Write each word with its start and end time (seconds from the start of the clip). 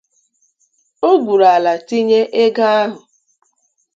o 1.09 1.11
gwuru 1.21 1.45
ala 1.55 1.73
tinye 1.87 2.21
ego 2.43 2.63
ahụ 2.75 2.99